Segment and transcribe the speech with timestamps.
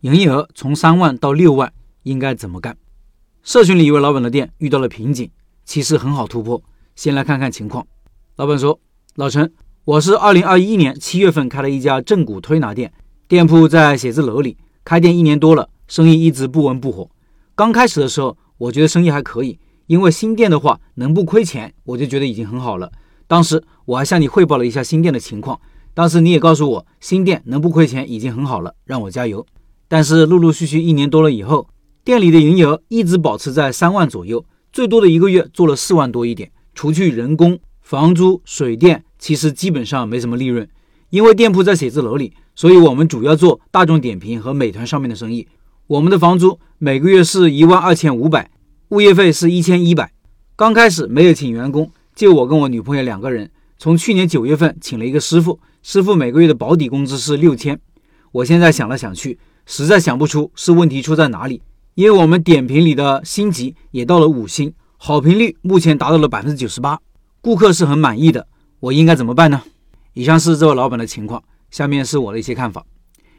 [0.00, 1.70] 营业额从三万到六万，
[2.04, 2.74] 应该怎么干？
[3.42, 5.30] 社群里一位老板的店遇到了瓶颈，
[5.66, 6.62] 其实很好突破。
[6.96, 7.86] 先来看看情况。
[8.36, 8.80] 老板说
[9.16, 9.52] ：“老陈，
[9.84, 12.90] 我是二零二一年七月份开了一家正骨推拿店，
[13.28, 17.10] 店铺在写字楼里，开店一年多了，生意一直不温不火。
[17.54, 22.90] 刚开始的时候，我觉得生意还可以，因为新店的话能不亏钱，我就觉得已经很好了。
[23.26, 25.60] 当时我还向你汇报了一下新店的情况。”
[25.92, 29.44] 当时你也告诉我，新店能不亏钱已经很好了，让我加油。
[29.92, 31.68] 但是陆陆续续一年多了以后，
[32.04, 36.52] 店里的营业额一直保持在三万左右，最多的一个月做了四万多一点。
[36.76, 40.68] 除去人工、房租、水电，其实基本上没什么利润。
[41.08, 45.48] 因为店铺在写字楼里，所以我们主要做大众点评和美团上面的生意。
[45.88, 48.48] 我们的房租每个月是一万二千五百，
[48.90, 50.12] 物业费是一千一百。
[50.54, 53.50] 刚开始没有请员工，就我跟我女朋友两个人。
[53.76, 55.58] 从去年九月份请了一个师傅。
[55.82, 57.80] 师傅每个月的保底工资是六千，
[58.30, 59.38] 我现在想了想去，
[59.70, 61.62] 实在想不出是问题出在哪里。
[61.94, 66.98] 因为我们点评里的星级也到了五星，好评率目前达到了百分之九十八，
[67.40, 68.48] 顾客是很满意的。
[68.80, 69.62] 我应该怎么办呢？
[70.14, 72.84] 以上是这位老板的情况，下面是我的一些看法。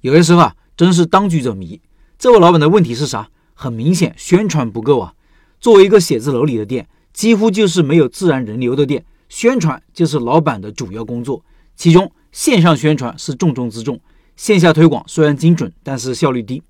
[0.00, 1.80] 有些时候啊，真是当局者迷。
[2.16, 3.28] 这位老板的问题是啥？
[3.54, 5.14] 很明显，宣传不够啊。
[5.58, 12.12] 作为一个写字楼里的店，几乎就是没有自然人流的店，宣传就是老板的主要工作，其中。
[12.32, 14.00] 线上宣传是重中之重，
[14.36, 16.62] 线下推广虽然精准，但是效率低。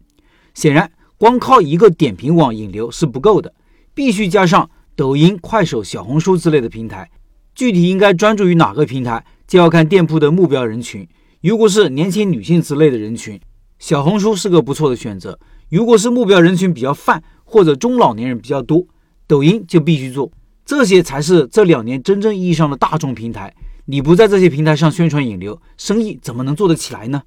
[0.54, 3.54] 显然，光靠一个点评网引流是不够的，
[3.94, 7.10] 必须加上抖音、快手、小红书之类的平台。
[7.54, 11.06] 具体应该专注于哪个平台，就要看店铺的目标人群。
[11.40, 13.40] 如果是年轻女性之类的人群，
[13.78, 15.32] 小红书是个不错的选择；
[15.68, 18.86] 如果是目标人群比较泛或者中老年人比较多，
[19.26, 20.30] 抖音就必须做。
[20.64, 23.54] 这些才是这两年真正意义上的大众平台。
[23.86, 27.22] 你不在这些平台上宣传引流，生意怎么能做得起来呢？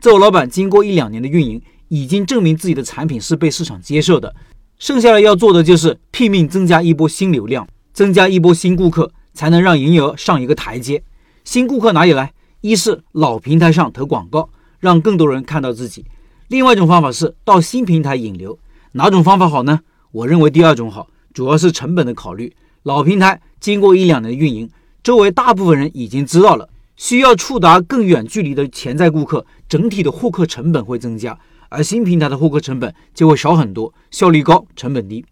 [0.00, 4.34] 这位老板经过一两年的运营，已经证明自己的产品是被市场接受的。
[4.78, 11.02] 剩下的要做的就是拼命增加一波新流量，增加一波新顾客，才能让营业额上一个台阶。
[11.44, 12.32] 新顾客哪里来？
[12.60, 14.50] 一是老平台上投广告，
[14.80, 16.02] 让更多人看到自己；
[16.48, 18.58] 另外一种方法是到新平台引流。
[18.92, 19.80] 哪种方法好呢？
[20.12, 22.54] 我认为第二种好，主要是成本的考虑。
[22.82, 24.68] 老平台经过一两年的运营。
[25.02, 35.24] 周围大部分人已经知道了，需要触达更远距离的潜在顾客，整体的获客成本会增加，而新平台的获客成本就会少很多，效率高，成本低。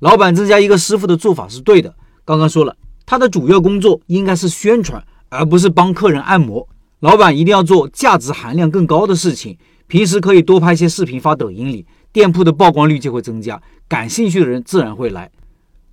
[0.00, 1.94] 老板增加一个师傅的做法是对的。
[2.24, 2.76] 刚刚说了，
[3.06, 6.68] 他的主要工作应该是宣传，而不是帮客人按摩。
[7.00, 15.30] 老板一定要做价值含量更高的事情，平时可以多拍些视频发抖音里，店铺的曝光率就会增加，感兴趣的人自然会来。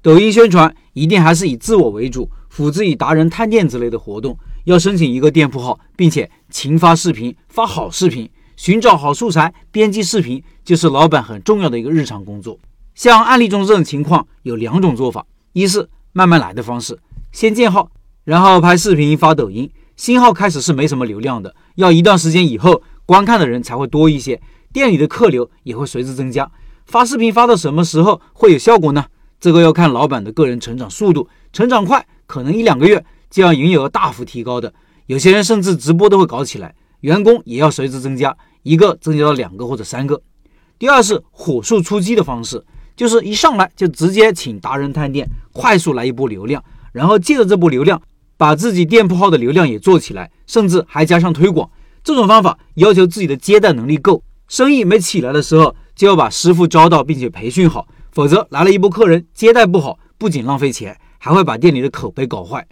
[0.01, 2.27] 抖音宣传一定还是以自我为主。
[2.49, 12.59] 辅之以达人探店之类的活动，要申请一个店铺号，并且勤发视频，发好视频，寻找好素材，编辑视频，就是老板很重要的一个日常工作。
[12.93, 16.99] 像案例中这种情况，有两种做法：一是慢慢来的方式，
[17.31, 17.89] 先建号，
[18.23, 19.69] 然后拍视频发抖音。
[19.95, 24.41] 新号开始是没什么流量的，要一段时间以后，观看的人才会多一些，
[24.73, 26.49] 店里的客流也会随之增加。
[26.85, 29.05] 发视频发到什么时候会有效果呢？
[29.39, 32.05] 这个要看老板的个人成长速度，成长快。
[32.25, 34.71] 可能一两个月就要营业额大幅提高的，
[35.05, 40.21] 有些人甚至直播都会搞起来，员工也要随之增加，一个增加到两个或者三个。
[40.77, 42.63] 第二是火速出击的方式，
[42.95, 46.61] 就是一上来就直接请达人探店，快速来一波流量，
[46.91, 48.01] 然后借着这波流量
[48.35, 51.69] 把自己店铺号的流量也做起来，甚至还加上推广。
[52.03, 60.97] 这种方法要求自己的接待能力够，生意没起来的时候就要把师傅招到并且培训好，否则来了一波客人接待不好，不仅浪费钱。
[61.23, 62.67] 还会把店里的口碑搞坏。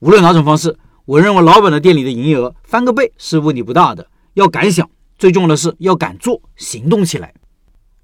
[0.00, 4.08] 无论哪种方式，我认为老板的店里的营业额翻个倍是问题不大的。
[4.32, 4.88] 要敢想，
[5.18, 7.34] 最重要的是要敢做，行动起来。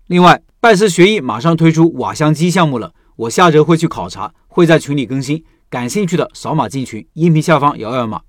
[0.07, 5.43] 另外，拜师学艺马上推出瓦香鸡项目了，我下周会去考察，会在群里更新。
[5.71, 8.21] 感兴趣的扫码进群，音频下方摇摇码。